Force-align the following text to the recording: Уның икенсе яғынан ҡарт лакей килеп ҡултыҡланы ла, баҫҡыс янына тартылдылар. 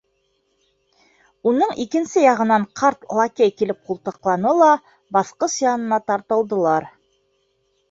Уның 1.51 1.73
икенсе 1.83 2.23
яғынан 2.23 2.65
ҡарт 2.81 3.05
лакей 3.19 3.53
килеп 3.61 3.85
ҡултыҡланы 3.91 4.57
ла, 4.63 4.73
баҫҡыс 5.19 5.61
янына 5.69 6.03
тартылдылар. 6.11 6.91